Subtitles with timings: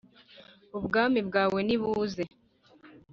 [0.77, 2.23] Ubwami bwawe nibuze